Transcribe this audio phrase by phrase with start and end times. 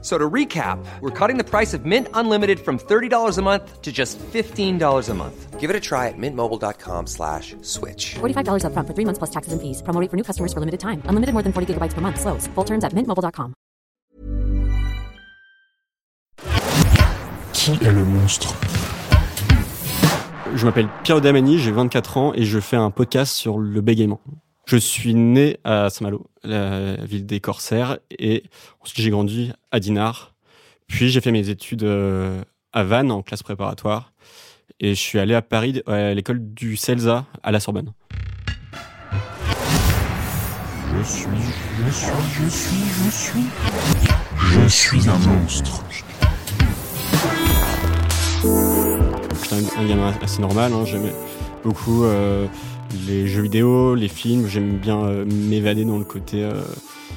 [0.00, 3.90] So to recap, we're cutting the price of Mint Unlimited from $30 a month to
[3.90, 5.58] just $15 a month.
[5.58, 8.14] Give it a try at mintmobile.com slash switch.
[8.20, 9.82] $45 upfront for three months plus taxes and fees.
[9.82, 11.02] Promo rate for new customers for limited time.
[11.06, 12.20] Unlimited more than 40 gigabytes per month.
[12.20, 12.46] Slows.
[12.54, 13.54] Full terms at mintmobile.com.
[17.52, 18.54] Qui est le monstre
[20.54, 24.20] Je m'appelle Pierre Damani, j'ai 24 ans et je fais un podcast sur le bégaiement.
[24.70, 28.42] Je suis né à Saint-Malo, la ville des Corsaires, et
[28.82, 30.34] ensuite j'ai grandi à Dinard.
[30.86, 32.42] Puis j'ai fait mes études euh,
[32.74, 34.12] à Vannes en classe préparatoire,
[34.78, 37.94] et je suis allé à Paris à l'école du CELSA à la Sorbonne.
[40.98, 41.24] Je suis,
[41.86, 43.46] je suis, je suis, je suis.
[44.36, 45.82] Je suis un monstre.
[49.42, 51.14] J'étais un, un gamin assez normal, hein, j'aimais
[51.64, 52.46] beaucoup euh,
[53.06, 56.62] les jeux vidéo, les films, j'aime bien euh, m'évader dans le côté euh,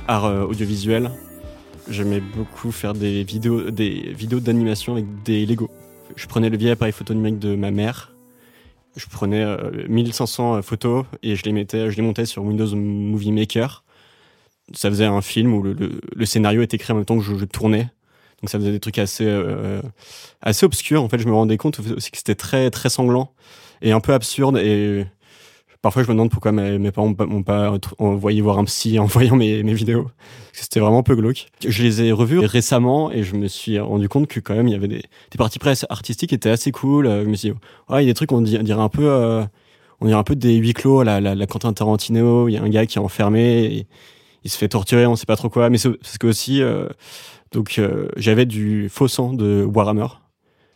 [0.08, 1.12] art euh, audiovisuel.
[1.90, 5.70] J'aimais beaucoup faire des vidéos des vidéos d'animation avec des Lego.
[6.16, 8.14] Je prenais le vieil appareil photo numérique de ma mère.
[8.96, 13.32] Je prenais euh, 1500 photos et je les mettais, je les montais sur Windows Movie
[13.32, 13.84] Maker.
[14.74, 17.46] Ça faisait un film où le scénario était écrit en même temps que je, je
[17.46, 17.90] tournais.
[18.42, 19.82] Donc ça faisait des trucs assez euh,
[20.42, 21.04] assez obscurs.
[21.04, 23.34] En fait, je me rendais compte aussi que c'était très très sanglant
[23.82, 24.58] et un peu absurde.
[24.58, 25.06] Et
[25.82, 29.06] parfois, je me demande pourquoi mes, mes parents m'ont pas- envoyé voir un psy en
[29.08, 30.10] voyant mes, mes vidéos.
[30.54, 31.48] C'était vraiment un peu glauque.
[31.66, 34.72] Je les ai revus récemment et je me suis rendu compte que quand même il
[34.72, 35.04] y avait des,
[35.38, 37.08] parties presse artistiques qui étaient assez cool.
[37.08, 37.58] Euh, Je me suis dit,
[37.90, 39.44] ouais, il y a des trucs on, dirait un peu, euh,
[40.02, 41.04] on dirait un peu des huis clos.
[41.04, 43.88] La, Quentin Tarantino, il y a un gars qui est enfermé, et
[44.44, 45.70] il se fait torturer, on sait pas trop quoi.
[45.70, 46.88] Mais c'est parce que aussi, euh,
[47.52, 47.82] donc
[48.18, 50.08] j'avais du faux sang de Warhammer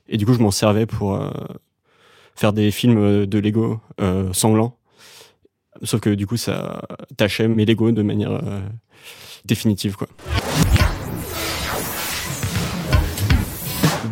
[0.07, 1.17] et du coup je m'en servais pour
[2.35, 3.79] faire des films de Lego
[4.33, 4.77] sanglants.
[5.83, 6.81] Sauf que du coup ça
[7.17, 8.61] tachait mes Lego de manière euh,
[9.45, 10.07] définitive quoi.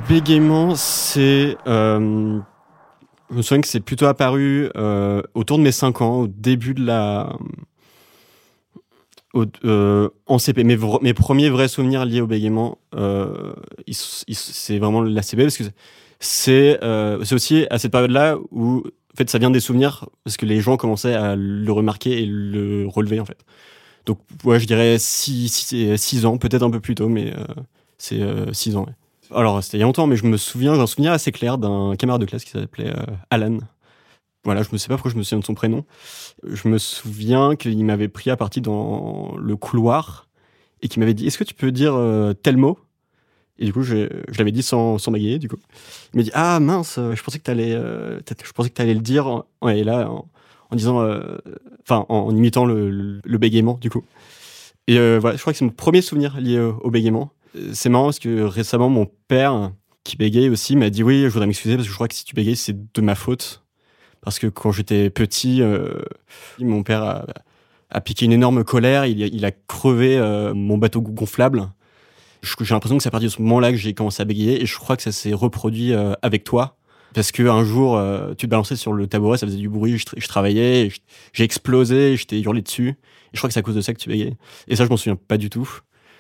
[0.09, 2.40] Bégaiement, c'est euh,
[3.29, 6.74] je me souviens que c'est plutôt apparu euh, autour de mes 5 ans, au début
[6.74, 7.34] de la
[9.34, 10.63] en CP.
[10.63, 12.78] Mes, mes premiers vrais souvenirs liés au bégaiement,
[13.91, 15.63] c'est vraiment la CP parce que
[16.19, 16.80] c'est
[17.34, 20.78] aussi à cette période-là où en fait ça vient des souvenirs parce que les gens
[20.78, 23.38] commençaient à le remarquer et le relever en fait.
[24.06, 27.46] Donc ouais, je dirais 6 ans, peut-être un peu plus tôt, mais euh,
[27.97, 28.22] c'est
[28.53, 28.85] 6 ans.
[28.85, 28.94] ouais.
[29.31, 31.57] Alors c'était il y a longtemps, mais je me souviens, j'ai un souvenir assez clair
[31.57, 33.59] d'un camarade de classe qui s'appelait euh, Alan.
[34.44, 35.85] Voilà, je ne sais pas pourquoi je me souviens de son prénom.
[36.44, 40.28] Je me souviens qu'il m'avait pris à partie dans le couloir
[40.81, 42.78] et qu'il m'avait dit Est-ce que tu peux dire euh, tel mot?
[43.59, 45.58] Et du coup, je, je l'avais dit sans, sans du coup.
[46.14, 48.94] Il m'a dit Ah mince, euh, je pensais que tu allais, je pensais que allais
[48.94, 49.44] le dire.
[49.68, 51.38] Et là, en, disant, euh,
[51.81, 54.03] enfin, en, imitant le, le, bégaiement, du coup.
[54.88, 57.31] Et euh, voilà, je crois que c'est mon premier souvenir lié au, au bégaiement.
[57.56, 59.72] Euh, C'est marrant parce que récemment, mon père,
[60.03, 62.25] qui bégaye aussi, m'a dit Oui, je voudrais m'excuser parce que je crois que si
[62.25, 63.63] tu bégayes, c'est de ma faute.
[64.22, 66.02] Parce que quand j'étais petit, euh,
[66.59, 67.25] mon père a,
[67.90, 71.69] a piqué une énorme colère, il, il a crevé euh, mon bateau gonflable.
[72.44, 74.66] J'ai l'impression que c'est à partir de ce moment-là que j'ai commencé à bégayer et
[74.66, 76.78] je crois que ça s'est reproduit euh, avec toi.
[77.14, 79.98] Parce que un jour, euh, tu te balançais sur le tabouret, ça faisait du bruit,
[79.98, 80.92] je, tra- je travaillais,
[81.31, 82.90] j'ai explosé, je t'ai hurlé dessus.
[82.90, 82.96] Et
[83.34, 84.36] je crois que c'est à cause de ça que tu bégayais.
[84.68, 85.70] Et ça, je m'en souviens pas du tout.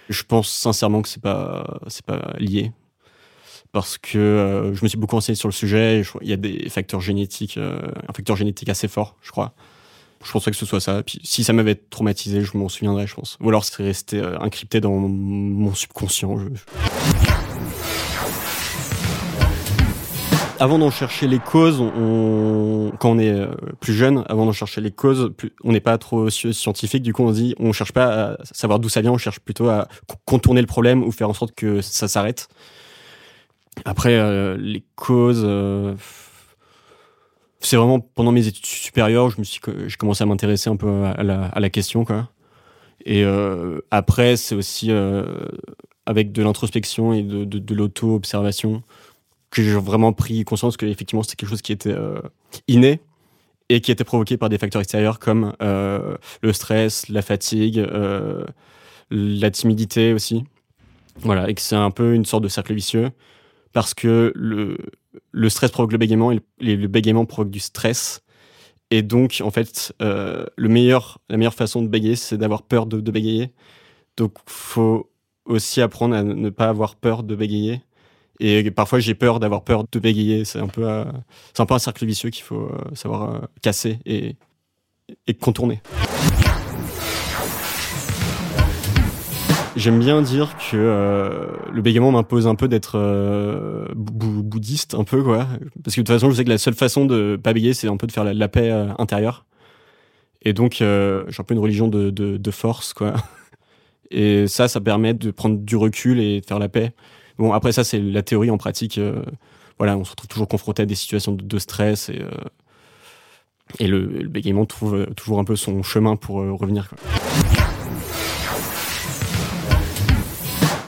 [0.09, 2.71] Je pense sincèrement que c'est pas, c'est pas lié
[3.71, 6.03] parce que euh, je me suis beaucoup renseigné sur le sujet.
[6.21, 9.55] Il y a des facteurs génétiques, un facteur génétique assez fort, je crois.
[10.23, 11.03] Je pense pas que ce soit ça.
[11.03, 13.37] Puis, si ça m'avait traumatisé, je m'en souviendrais, je pense.
[13.41, 16.37] Ou alors, c'est resté euh, incrypté dans mon, subconscient.
[20.59, 23.47] Avant d'en chercher les causes, quand on est euh,
[23.81, 25.31] plus jeune, avant d'en chercher les causes,
[25.63, 27.03] on n'est pas trop sci- scientifique.
[27.03, 29.67] Du coup, on dit, on cherche pas à savoir d'où ça vient, on cherche plutôt
[29.67, 32.47] à co- contourner le problème ou faire en sorte que ça s'arrête.
[33.83, 35.43] Après, euh, les causes,
[37.63, 41.05] c'est vraiment pendant mes études supérieures, je me suis, j'ai commencé à m'intéresser un peu
[41.05, 42.29] à la, question, quoi.
[43.05, 45.25] Et euh, après, c'est aussi euh,
[46.05, 48.83] avec de l'introspection et de, l'auto-observation
[49.49, 52.19] que j'ai vraiment pris conscience que effectivement c'était quelque chose qui était euh,
[52.67, 53.01] inné
[53.69, 57.85] et qui était provoqué par des facteurs extérieurs comme le stress, la fatigue,
[59.09, 60.43] la timidité aussi.
[61.17, 63.11] Voilà, et que c'est un peu une sorte de cercle vicieux
[63.71, 64.77] parce que le,
[65.31, 68.23] le stress provoque le bégaiement et le, bégaiement provoque du stress.
[68.91, 73.51] Et donc, en fait, euh, la meilleure façon de bégayer, c'est d'avoir peur de, bégayer.
[74.17, 75.09] Donc, faut
[75.45, 77.81] aussi apprendre à ne pas avoir peur de bégayer.
[78.39, 80.45] Et parfois, j'ai peur d'avoir peur de bégayer.
[80.45, 81.05] C'est un peu, euh,
[81.57, 84.35] un peu un cercle vicieux qu'il faut euh, savoir casser et
[85.39, 85.81] contourner.
[89.75, 95.03] J'aime bien dire que euh, le bégaiement m'impose un peu d'être euh, bou- bouddhiste, un
[95.03, 95.47] peu quoi.
[95.83, 97.87] Parce que de toute façon, je sais que la seule façon de pas bégayer, c'est
[97.87, 99.45] un peu de faire la, paix euh, intérieure.
[100.43, 103.13] Et donc, euh, j'ai un peu une religion de, de, de force, quoi.
[104.11, 106.91] Et ça, ça permet de prendre du recul et de faire la paix.
[107.39, 108.51] Bon, après ça, c'est la théorie.
[108.51, 109.23] En pratique, euh,
[109.79, 112.21] voilà, on se retrouve toujours confronté à des situations de, stress et,
[113.79, 116.89] et le, le bégaiement trouve toujours un peu son chemin pour revenir.
[116.89, 117.72] Quoi.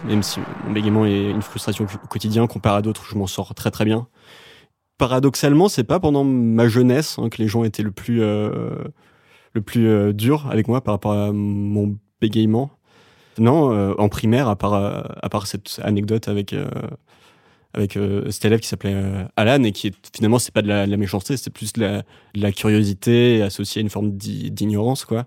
[0.07, 3.56] Même si mon bégaiement est une frustration au quotidien, comparé à d'autres, je m'en sors
[3.56, 4.07] très très bien.
[4.98, 8.75] Paradoxalement, c'est pas pendant ma jeunesse hein, que les gens étaient le plus euh,
[9.56, 12.69] le plus euh, dur avec moi par rapport à mon bégaiement.
[13.40, 16.69] Non, euh, en primaire, à part à part cette anecdote avec euh,
[17.74, 18.00] avec
[18.30, 18.96] cet élève qui s'appelait
[19.36, 22.04] Alan et qui est, finalement c'est pas de la, méchanceté, c'est plus de
[22.34, 25.25] la, curiosité associée à une forme d'i- d'ignorance quoi.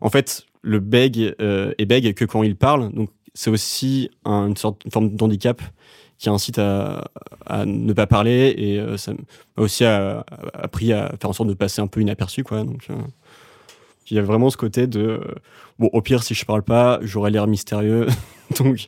[0.00, 4.56] En fait, le bègue est bègue que quand il parle, donc c'est aussi un- une
[4.56, 5.62] sorte une forme d'handicap
[6.18, 7.10] qui incite à,
[7.66, 10.24] ne pas parler et euh, ça m'a aussi a-
[10.54, 12.62] appris à faire en sorte de passer un peu inaperçu quoi.
[12.62, 12.94] Donc euh,
[14.08, 15.34] il y a vraiment ce côté de euh,
[15.80, 18.06] bon au pire si je parle pas, j'aurais l'air mystérieux.
[18.58, 18.86] donc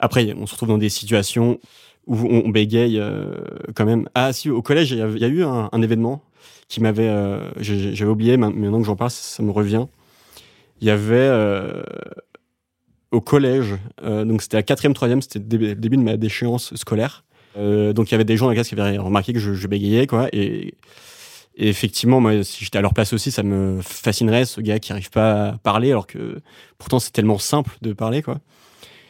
[0.00, 1.58] après on se retrouve dans des situations
[2.06, 3.34] où on, bégaye euh,
[3.74, 4.08] quand même.
[4.14, 6.22] Ah si au collège il y a, eu un, événement
[6.68, 9.86] qui m'avait euh, j'avais oublié ma- maintenant que j'en parle ça me revient.
[10.80, 11.82] Il y avait euh,
[13.12, 17.24] au collège, euh, donc c'était la quatrième, troisième, c'était le début, de ma déchéance scolaire.
[17.56, 19.66] Euh, donc il y avait des gens dans la classe qui avaient remarqué que je,
[19.66, 20.28] bégayais, quoi.
[20.32, 20.74] Et,
[21.56, 25.10] effectivement, moi, si j'étais à leur place aussi, ça me fascinerait, ce gars qui arrive
[25.10, 26.42] pas à parler, alors que
[26.78, 28.40] pourtant c'est tellement simple de parler, quoi.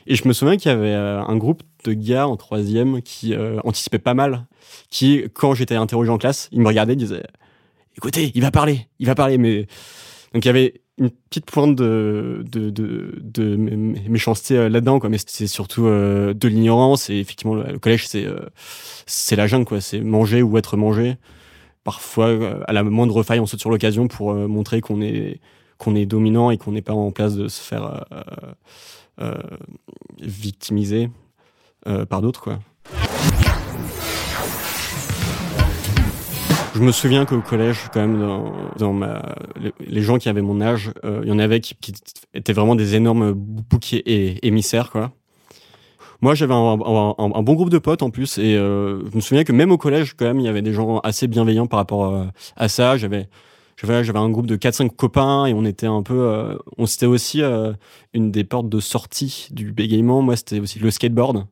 [0.06, 3.34] Et je me souviens qu'il y avait euh, un groupe de gars en troisième qui
[3.34, 4.46] euh, anticipaient pas mal,
[4.90, 7.24] qui, quand j'étais interrogé en classe, ils me regardaient, ils disaient
[7.96, 9.38] écoutez, il va parler, il va parler.
[9.38, 9.66] Mais
[10.36, 14.68] donc il y avait une petite pointe de, de, de, de mé- mé- méchanceté euh,
[14.68, 15.00] là-dedans.
[15.08, 17.08] Mais c'est surtout euh, de l'ignorance.
[17.08, 18.40] Et effectivement, le, collège, c'est euh,
[19.06, 19.80] c'est la jungle, quoi.
[19.80, 21.16] C'est manger ou être mangé.
[21.84, 25.40] Parfois, à la moindre faille, on saute sur l'occasion pour montrer qu'on est
[25.78, 28.04] qu'on est dominant et qu'on n'est pas en place de se faire
[30.20, 31.08] victimiser
[32.10, 32.58] par d'autres, quoi.
[36.76, 39.34] Je me souviens qu'au collège, quand même, dans, dans ma,
[39.80, 41.74] les, gens qui avaient mon âge, euh, il y en avait qui,
[42.34, 45.12] étaient vraiment des énormes bouquiers et émissaires, quoi.
[46.20, 49.52] Moi, j'avais un, bon groupe de potes en plus, et euh, je me souviens que
[49.52, 52.24] même au collège, quand même, il y avait des gens assez bienveillants par rapport euh,
[52.56, 52.98] à ça.
[52.98, 53.30] J'avais,
[53.78, 57.40] j'avais, un groupe de 4-5 copains, et on était un peu, on c'était aussi
[58.12, 60.20] une des portes de sortie du bégaiement.
[60.20, 61.46] Moi, c'était aussi le skateboard.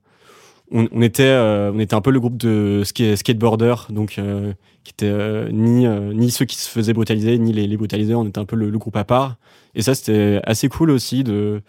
[0.77, 4.91] On, était, euh, on était un peu le groupe de ska- skateboarders, donc euh, qui
[4.91, 8.17] étaient euh, ni euh, ni ceux qui se faisaient brutaliser, ni les, les brutalisés.
[8.17, 9.37] On était un peu le, groupe à part.
[9.77, 11.63] Et ça, c'était assez cool aussi de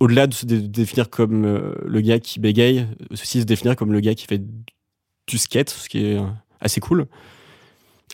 [0.00, 1.46] au-delà de se dé- définir comme
[1.84, 4.42] le gars qui bégaye, aussi se définir comme le gars qui fait
[5.28, 6.18] du skate, ce qui est
[6.60, 7.06] assez cool.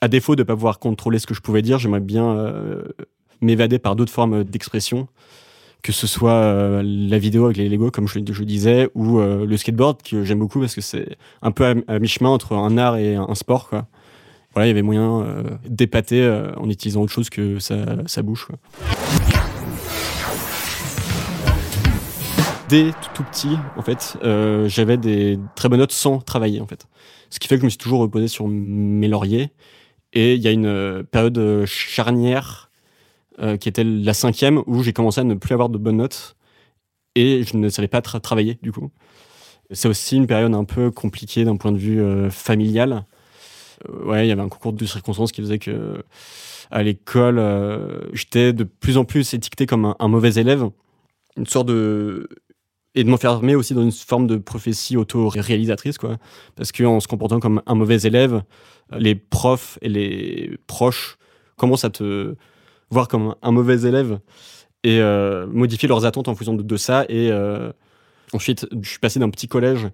[0.03, 2.53] À défaut de ne pas pouvoir contrôler ce que je pouvais dire, j'aimerais bien
[3.41, 5.09] m'évader par d'autres formes d'expression,
[5.83, 9.47] que ce soit euh, la vidéo avec les Lego, comme je, je disais, ou euh,
[9.47, 12.97] le skateboard, que j'aime beaucoup parce que c'est un peu à, mi-chemin entre un art
[12.97, 13.69] et un, sport.
[13.69, 13.87] Quoi.
[14.53, 18.49] Voilà, il y avait moyen euh, d'épater en utilisant autre chose que sa, bouche.
[22.69, 24.17] Dès tout, tout petit, en fait,
[24.67, 26.87] j'avais des très bonnes notes sans travailler, en fait.
[27.31, 29.51] Ce qui fait que je me suis toujours reposé sur mes lauriers.
[30.13, 32.70] Et il y a une période charnière
[33.41, 36.37] euh, qui était la cinquième où j'ai commencé à ne plus avoir de bonnes notes
[37.15, 38.91] et je ne savais pas tra- travailler du coup.
[39.71, 43.07] C'est aussi une période un peu compliquée d'un point de vue euh, familial.
[43.89, 46.03] Euh, ouais, il y avait un concours de circonstances qui faisait que
[46.73, 47.41] à l'école,
[48.13, 50.71] j'étais de plus en plus étiqueté comme un, un mauvais élève,
[51.37, 52.29] une sorte de
[52.95, 56.19] et de m'enfermer aussi dans une forme de prophétie auto-réalisatrice, quoi.
[56.57, 58.43] Parce qu'en se comportant comme un mauvais élève,
[58.97, 61.17] les profs et les proches
[61.57, 62.35] commencent à te
[62.91, 64.19] voir comme un mauvais élève
[64.83, 67.05] et euh, modifier leurs attentes en fonction de, ça.
[67.09, 67.73] Et euh,
[68.33, 69.89] ensuite, je suis passé d'un petit collège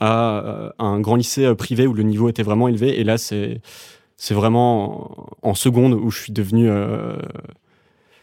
[0.00, 3.00] à, euh, un grand lycée privé où le niveau était vraiment élevé.
[3.00, 3.60] Et là, c'est
[4.30, 6.68] vraiment en, seconde où je suis devenu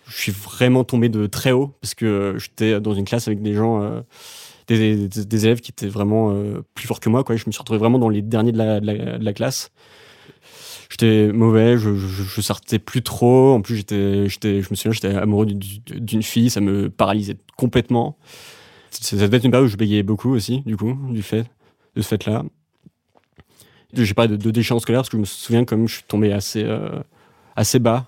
[0.08, 3.54] je suis vraiment tombé de très haut parce que j'étais dans une classe avec des
[3.54, 4.04] gens,
[4.68, 6.32] des, élèves qui étaient vraiment
[6.76, 7.24] plus forts que moi.
[7.24, 7.36] Quoi.
[7.36, 9.72] Je me suis retrouvé vraiment dans les derniers de la classe.
[10.90, 13.54] J'étais mauvais, je, je, je sortais plus trop.
[13.54, 18.18] En plus, j'étais, j'étais, je me souviens, j'étais amoureux d'une- fille, ça me paralysait complètement.
[18.92, 21.46] Ça devait être une période où je bégayais beaucoup aussi, du coup, du fait,
[21.96, 22.44] de ce fait-là.
[23.94, 26.32] J'ai pas de, de déchéance scolaire parce que je me souviens comme je suis tombé
[26.34, 27.00] assez, euh,
[27.56, 28.06] assez bas.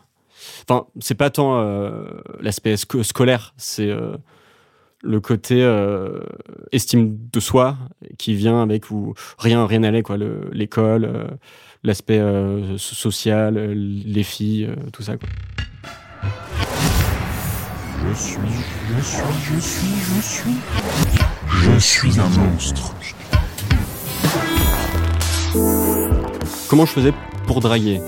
[0.67, 2.03] Enfin, c'est pas tant euh,
[2.41, 4.17] l'aspect sco- scolaire, c'est euh,
[5.01, 6.19] le côté euh,
[6.71, 7.77] estime de soi
[8.17, 11.27] qui vient avec où rien rien n'allait quoi, le- l'école, euh,
[11.83, 15.29] l'aspect euh, so- social, euh, les filles, euh, tout ça quoi.
[18.09, 18.37] Je suis,
[18.95, 19.21] je suis,
[19.55, 20.51] je suis, je suis.
[21.73, 22.93] Je suis un monstre.
[26.69, 27.13] Comment je faisais
[27.45, 28.01] pour draguer?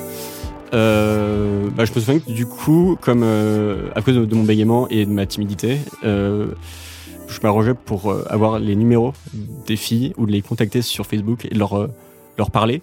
[0.74, 4.44] Euh, bah, Je me souviens que du coup, comme euh, à cause de, de mon
[4.44, 6.48] bégaiement et de ma timidité, euh,
[7.28, 9.14] je m'arrangeais pour avoir les numéros
[9.68, 11.90] des filles ou de les contacter sur Facebook et leur,
[12.38, 12.82] leur parler.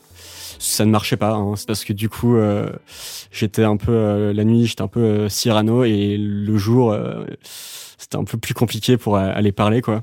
[0.59, 1.55] Ça ne marchait pas, hein.
[1.57, 2.71] c'est parce que du coup, euh,
[3.31, 7.25] j'étais un peu euh, la nuit, j'étais un peu euh, Cyrano et le jour, euh,
[7.99, 10.03] c'était un peu plus compliqué pour aller parler quoi.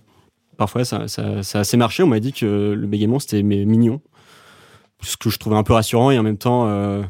[0.58, 2.04] Parfois, ça, ça, ça a assez marché.
[2.04, 4.02] On m'a dit que le bégaiement c'était mignon
[5.04, 7.04] ce que je trouvais un peu rassurant et en même temps euh,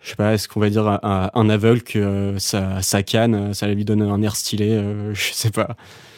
[0.00, 3.68] je sais pas est-ce qu'on va dire un aveugle que euh, sa, sa canne ça
[3.68, 5.76] lui donne un air stylé je sais pas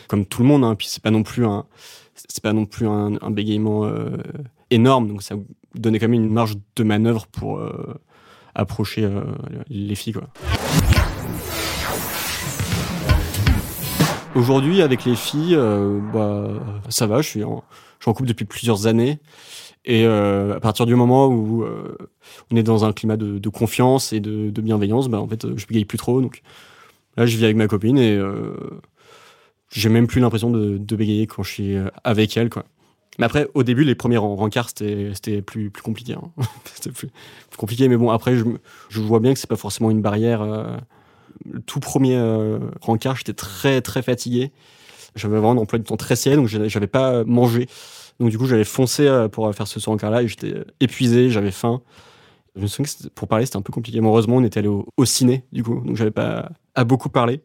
[0.09, 1.66] comme tout le monde hein, puis c'est pas non plus un
[2.14, 3.90] c'est pas non plus un, un bégaiement
[4.71, 5.37] énorme donc ça
[5.75, 7.94] donnait quand même une marge de manœuvre pour euh,
[8.54, 9.23] approcher euh,
[9.68, 10.28] les filles quoi
[14.35, 16.49] Aujourd'hui, avec les filles, euh, bah,
[16.88, 17.23] ça va.
[17.23, 17.62] Je suis, en,
[18.00, 19.21] je en couple depuis plusieurs années.
[19.85, 21.64] Et à partir du moment où
[22.50, 25.85] on est dans un climat de, confiance et de, bienveillance, bah, en fait, je bégaye
[25.85, 26.21] plus trop.
[26.21, 26.42] Donc
[27.16, 28.21] là, je vis avec ma copine et
[29.71, 32.50] j'ai même plus l'impression de, de bégayer quand je suis avec elle.
[32.50, 32.64] Quoi.
[33.18, 36.14] Mais après, au début, les premiers ren- rencarts, c'était plus, plus compliqué.
[36.14, 36.30] hein.
[36.75, 37.09] c'était plus,
[37.56, 37.88] compliqué.
[37.88, 38.44] Mais bon, après, je,
[38.88, 40.42] je vois bien que c'est pas forcément une barrière.
[40.42, 40.76] euh,
[41.50, 44.52] le tout premier euh, rencard, j'étais très très fatigué.
[45.16, 47.68] J'avais vraiment un emploi du temps très serré, donc j'avais pas mangé.
[48.21, 51.50] Donc du coup, j'avais foncé euh, pour faire ce rencard-là et j'étais euh, épuisé, j'avais
[51.50, 51.83] faim.
[52.56, 54.00] Je me souviens que pour parler, c'était un peu compliqué.
[54.00, 57.09] Mais heureusement, on était allé au, au ciné, du coup, donc j'avais pas à beaucoup
[57.09, 57.40] parler.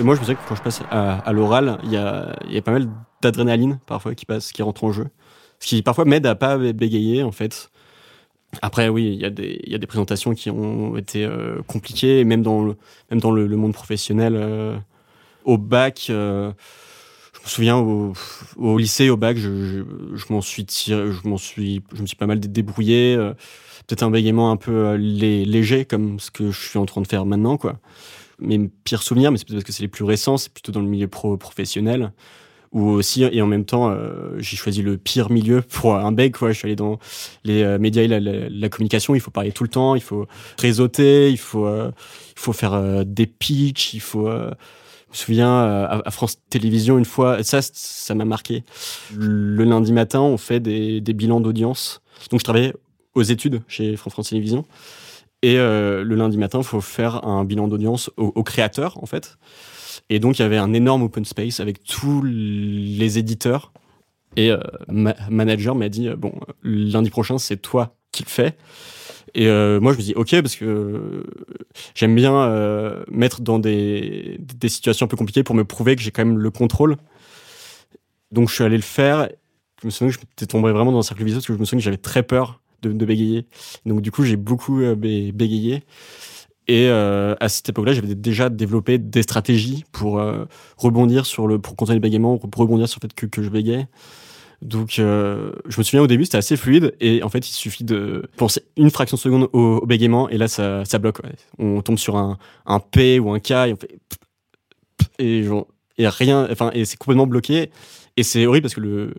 [0.00, 2.34] Et moi, je me souviens que quand je passe à, l'oral, il y a,
[2.64, 2.88] pas mal
[3.22, 5.06] d'adrénaline parfois qui passe, qui rentre en jeu.
[5.60, 7.70] Ce qui parfois m'aide à pas bégayer, en fait.
[8.60, 13.56] Après, oui, il y, a des- présentations qui ont été euh, compliquées, même dans le,
[13.56, 14.34] monde professionnel.
[14.36, 14.76] euh,
[15.44, 16.52] au bac, euh,
[17.34, 19.84] je me souviens au, lycée, au bac, je,
[20.30, 23.16] m'en suis tiré, je m'en suis, je me suis pas mal dé- débrouillé.
[23.86, 27.06] Peut-être un bégaiement un peu lé- léger, comme ce que je suis en train de
[27.06, 27.78] faire maintenant, quoi.
[28.38, 30.80] Mes pires souvenirs, mais c'est peut-être parce que c'est les plus récents, c'est plutôt dans
[30.80, 32.12] le milieu pro professionnel
[32.74, 36.36] ou aussi et en même temps euh, j'ai choisi le pire milieu pour un bec
[36.40, 36.98] je suis allé dans
[37.44, 40.26] les euh, médias et la, communication il faut parler tout le temps il faut
[40.58, 41.92] réseauter il faut euh,
[42.36, 47.44] il faut faire des pitchs il faut je me souviens à, France Télévisions une fois
[47.44, 48.64] ça ça m'a marqué.
[49.16, 52.02] Le lundi matin on fait des, des bilans d'audience.
[52.30, 52.74] Donc je travaillais
[53.14, 54.64] aux études chez France, France Télévisions
[55.44, 59.06] et euh, le lundi matin il faut faire un bilan d'audience aux, aux créateurs en
[59.06, 59.36] fait
[60.10, 63.72] et donc, il y avait un énorme open space avec tous les éditeurs.
[64.36, 64.58] Et euh,
[64.88, 68.56] ma manager m'a dit, euh, bon, lundi prochain, c'est toi qui le fais.
[69.34, 71.24] Et euh, moi, je me dis, ok, parce que
[71.94, 76.10] j'aime bien mettre dans des, des situations un peu compliquées pour me prouver que j'ai
[76.10, 76.96] quand même le contrôle.
[78.30, 79.28] Donc, je suis allé le faire.
[79.80, 81.64] Je me souviens que j'étais tombé vraiment dans un cercle vicieux parce que je me
[81.64, 83.46] souviens que j'avais très peur de, bégayer.
[83.86, 85.82] Donc, du coup, j'ai beaucoup euh, bé- bégayé.
[86.66, 91.58] Et euh, à cette époque-là, j'avais déjà développé des stratégies pour euh, rebondir sur le,
[91.58, 93.86] pour contrôler le bégaiement, pour rebondir sur le fait que, je bégaye.
[94.62, 96.94] Donc, je me souviens au début, c'était assez fluide.
[97.00, 100.38] Et en fait, il suffit de penser une fraction de seconde au, au bégaiement et
[100.38, 101.18] là, ça, bloque.
[101.58, 102.38] On tombe sur un,
[102.90, 103.98] P ou un K et on fait
[105.18, 107.70] et rien, enfin, et c'est complètement bloqué.
[108.16, 109.14] Et c'est horrible parce que le,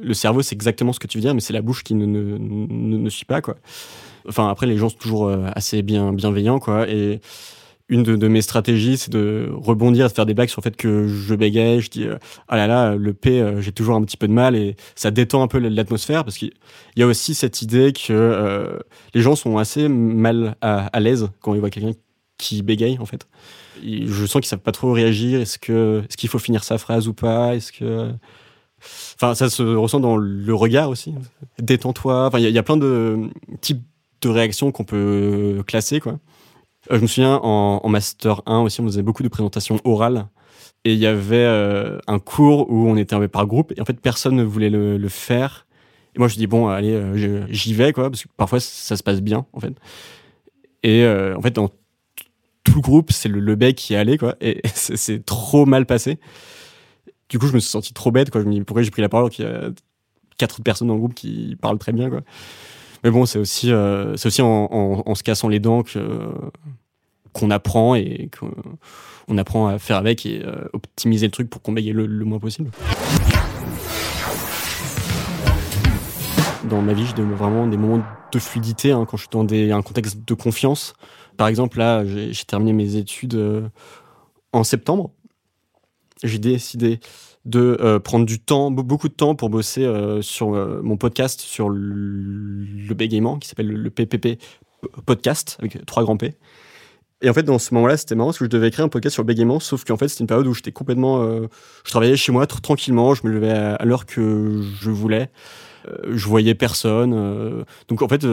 [0.00, 2.06] le cerveau, c'est exactement ce que tu veux dire, mais c'est la bouche qui ne,
[2.06, 3.56] ne, ne, ne suit pas, quoi.
[4.28, 6.88] Enfin, après, les gens sont toujours euh, assez bien, bienveillants, quoi.
[6.88, 7.20] Et
[7.90, 11.06] une de, mes stratégies, c'est de rebondir, de faire des blagues sur le fait que
[11.06, 11.80] je bégaye.
[11.80, 12.16] Je dis, euh,
[12.48, 15.10] ah là là, le P, euh, j'ai toujours un petit peu de mal et ça
[15.10, 16.52] détend un peu l'atmosphère parce qu'il
[16.96, 18.80] y a aussi cette idée que
[19.12, 21.92] les gens sont assez mal à, à l'aise quand ils voient quelqu'un
[22.38, 23.28] qui bégaye, en fait.
[23.84, 25.40] Je sens qu'ils savent pas trop réagir.
[25.40, 27.54] Est-ce que, est-ce qu'il faut finir sa phrase ou pas?
[27.54, 28.10] Est-ce que,
[29.14, 31.14] Enfin, ça se ressent dans le regard aussi.
[31.58, 32.26] Détends-toi.
[32.26, 33.82] Enfin, il y, a- plein de types
[34.22, 36.18] de réactions qu'on peut classer, quoi.
[36.90, 40.28] Euh, je me souviens, en, Master 1 aussi, on faisait beaucoup de présentations orales.
[40.84, 43.72] Et il y avait euh, un cours où on était par groupe.
[43.76, 45.66] Et en fait, personne ne voulait le, faire.
[46.14, 49.02] Et moi, je dis bon, allez, euh, j'y vais, quoi, parce que parfois ça se
[49.02, 49.74] passe bien, en fait.
[50.82, 51.70] Et en fait, dans
[52.62, 55.86] tout le groupe, c'est le, le bec qui est allé, quoi, et c'est trop mal
[55.86, 56.18] passé.
[57.34, 58.42] Du coup, je me suis senti trop bête, quoi.
[58.42, 59.70] Je me dis pourquoi j'ai pris la parole alors qu'il y a
[60.38, 62.20] quatre personnes dans le groupe qui parlent très bien, quoi.
[63.02, 66.30] Mais bon, c'est aussi, euh, c'est aussi en, se cassant les dents que
[67.32, 68.54] qu'on apprend et qu'on
[69.26, 72.38] on apprend à faire avec et euh, optimiser le truc pour qu'on bégaye le, moins
[72.38, 72.70] possible.
[76.70, 79.82] Dans ma vie, j'ai vraiment des moments de fluidité hein, quand je suis dans un
[79.82, 80.94] contexte de confiance.
[81.36, 83.68] Par exemple, là, j'ai j'ai terminé mes études euh,
[84.52, 85.10] en septembre.
[86.22, 87.00] J'ai décidé
[87.44, 90.96] de euh, prendre du temps, be- beaucoup de temps pour bosser euh, sur euh, mon
[90.96, 94.40] podcast sur le, le bégaiement qui s'appelle le, PPP
[95.06, 96.34] podcast avec trois grands P.
[97.22, 99.14] Et en fait, dans ce moment-là, c'était marrant parce que je devais écrire un podcast
[99.14, 101.24] sur le bégaiement, sauf qu'en fait, c'était une période où j'étais complètement.
[101.84, 105.30] je travaillais chez moi tr- tranquillement, je me levais à, l'heure que je voulais,
[106.06, 107.64] je voyais personne.
[107.88, 108.26] donc en fait,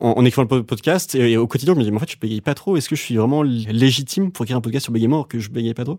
[0.00, 2.10] en, en écrivant le po- podcast et, au quotidien, je me disais, mais en fait,
[2.10, 2.76] je bégaye pas trop.
[2.76, 5.50] Est-ce que je suis vraiment légitime pour écrire un podcast sur bégaiement alors que je
[5.50, 5.98] bégaye pas trop?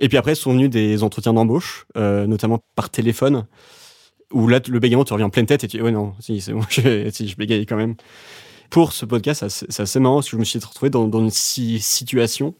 [0.00, 3.46] Et puis après, sont venus des entretiens d'embauche, euh, notamment par téléphone,
[4.32, 6.40] où là, le bégaiement te revient en pleine tête et tu dis, ouais, non, si,
[6.40, 7.94] c'est bon, je, si, je bégaye quand même
[8.70, 11.78] pour ce podcast, c'est assez- marrant parce que je me suis retrouvé dans, une si-
[11.80, 12.54] situation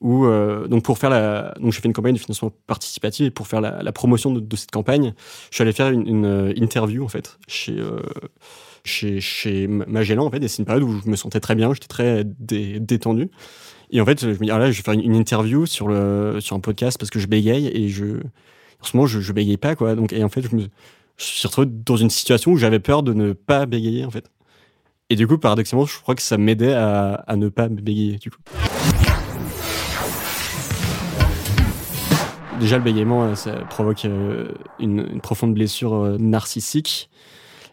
[0.00, 3.30] où, euh, donc pour faire la, donc j'ai fait une campagne de financement participatif et
[3.30, 5.12] pour faire la, promotion de, cette campagne,
[5.50, 8.00] je suis allé faire une, une, euh, interview en fait chez euh,
[8.88, 11.72] chez chez Magellan en fait et c'est une période où je me sentais très bien,
[11.72, 13.30] j'étais très dé- détendu
[13.90, 16.38] et en fait je me dis ah là je vais faire une, interview sur le
[16.40, 18.16] sur un podcast parce que je bégaye et je
[18.80, 20.66] en ce moment je, je bégaye pas quoi donc et en fait je me
[21.16, 24.30] suis retrouvé dans une situation où j'avais peur de ne pas bégayer en fait
[25.10, 28.30] et du coup, paradoxalement, je crois que ça m'aidait à, à ne pas bégayer, du
[28.30, 28.40] coup.
[32.60, 37.08] Déjà, le bégaiement, euh, ça provoque euh, une, une profonde blessure euh, narcissique.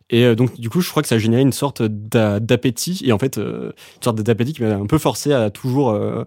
[0.10, 3.02] Et euh, donc, du coup, je crois que ça a généré une sorte d'a- d'appétit.
[3.06, 6.24] Et en fait, euh, une sorte d'appétit qui m'a un peu forcé à toujours euh,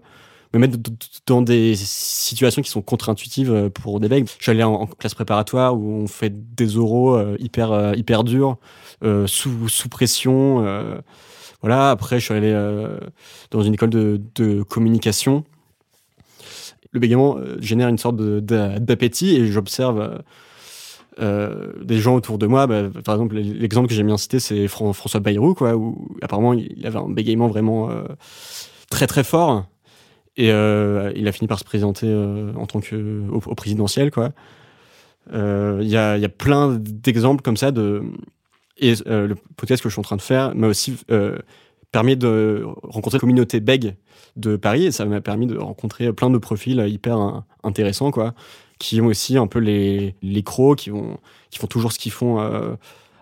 [0.53, 0.77] me mettre
[1.27, 4.27] dans des situations qui sont contre-intuitives pour des becs.
[4.37, 8.57] Je suis allé en, classe préparatoire où on fait des oraux hyper, hyper durs,
[9.27, 10.63] sous, sous pression.
[11.61, 12.51] voilà, après, je suis allé
[13.51, 15.43] dans une école de, de communication.
[16.93, 20.23] Le bégaiement génère une sorte d'appétit et j'observe
[21.19, 22.67] euh, des gens autour de moi.
[22.67, 26.53] bah, par exemple, l'exemple que j'aime bien citer, c'est Fran- François Bayrou, quoi, où apparemment
[26.53, 28.03] il avait un bégaiement vraiment euh,
[28.89, 29.65] très très fort.
[30.37, 32.07] Et euh, il a fini par se présenter
[32.55, 34.31] en tant que au, présidentiel, quoi.
[35.33, 37.71] Il y, a, plein d'exemples comme ça
[38.77, 40.95] et le podcast que je suis en train de faire m'a aussi
[41.91, 43.95] permis de rencontrer la communauté bègue
[44.37, 48.33] de Paris et ça m'a permis de rencontrer plein de profils hyper in- intéressants quoi
[48.79, 51.17] qui ont aussi un peu les les crocs qui vont
[51.51, 52.75] qui font toujours ce qu'ils font euh,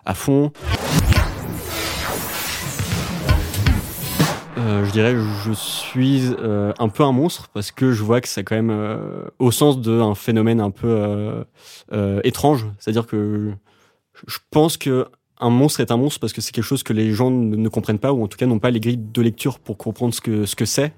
[0.06, 0.52] à fond
[4.56, 8.26] Euh, je dirais je suis euh, un peu un monstre parce que je vois que
[8.26, 8.74] c'est quand même
[9.38, 11.44] au sens d'un phénomène un peu
[12.24, 13.52] étrange c'est-à-dire que
[14.26, 15.06] je pense que
[15.40, 17.68] un monstre est un monstre parce que c'est quelque chose que les gens ne, ne
[17.68, 20.20] comprennent pas ou en tout cas n'ont pas les grilles de lecture pour comprendre ce
[20.20, 20.92] que ce que c'est.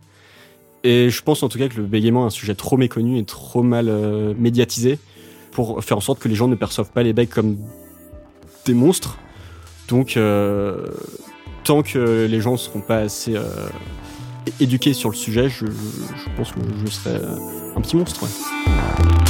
[0.82, 3.24] Et je pense en tout cas que le bégaiement est un sujet trop méconnu et
[3.24, 4.98] trop mal euh, médiatisé
[5.52, 7.58] pour faire en sorte que les gens ne perçoivent pas les becs comme
[8.64, 9.18] des monstres.
[9.88, 10.86] Donc euh,
[11.64, 13.42] tant que les gens ne seront pas assez euh,
[14.58, 15.66] éduqués sur le sujet, je,
[16.36, 17.16] pense que je serai
[17.76, 18.22] un petit monstre.
[18.22, 19.29] ouais.